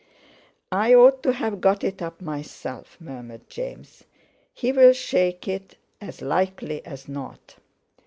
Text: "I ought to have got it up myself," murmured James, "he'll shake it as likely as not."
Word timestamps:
"I 0.71 0.95
ought 0.95 1.21
to 1.21 1.31
have 1.31 1.61
got 1.61 1.83
it 1.83 2.01
up 2.01 2.21
myself," 2.21 2.99
murmured 2.99 3.47
James, 3.47 4.03
"he'll 4.51 4.93
shake 4.93 5.47
it 5.47 5.77
as 6.01 6.23
likely 6.23 6.83
as 6.87 7.07
not." 7.07 7.57